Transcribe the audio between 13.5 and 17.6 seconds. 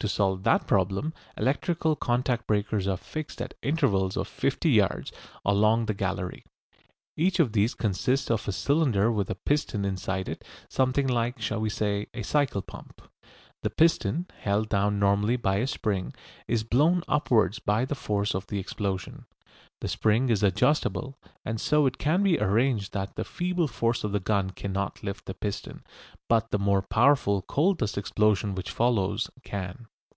The piston, held down normally by a spring, is blown upwards